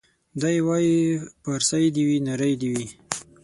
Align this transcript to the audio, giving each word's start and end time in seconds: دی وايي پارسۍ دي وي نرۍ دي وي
دی 0.41 0.57
وايي 0.67 0.97
پارسۍ 1.43 1.85
دي 1.95 2.03
وي 2.07 2.17
نرۍ 2.27 2.53
دي 2.61 2.67
وي 2.73 2.87